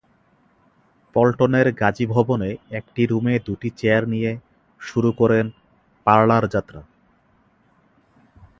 [1.15, 4.31] পল্টনের গাজী ভবনে একটি রুমে দুটি চেয়ার নিয়ে
[4.81, 5.45] শুরু করেন
[6.05, 6.81] পারলার যাত্রা।